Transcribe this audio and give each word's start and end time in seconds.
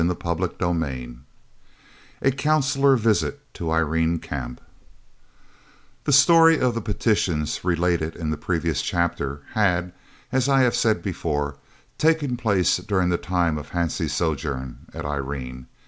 CHAPTER 0.03 0.49
XIII 0.59 1.17
A 2.23 2.31
CONSULAR 2.31 2.95
VISIT 2.95 3.53
TO 3.53 3.69
IRENE 3.69 4.17
CAMP 4.17 4.59
The 6.05 6.11
story 6.11 6.59
of 6.59 6.73
the 6.73 6.81
petitions, 6.81 7.63
related 7.63 8.15
in 8.15 8.31
the 8.31 8.35
previous 8.35 8.81
chapter, 8.81 9.43
had, 9.53 9.93
as 10.31 10.49
I 10.49 10.61
have 10.61 10.73
said 10.75 11.03
before, 11.03 11.57
taken 11.99 12.35
place 12.35 12.77
during 12.77 13.09
the 13.09 13.17
time 13.19 13.59
of 13.59 13.69
Hansie's 13.73 14.13
sojourn 14.13 14.87
at 14.91 15.05
Irene. 15.05 15.67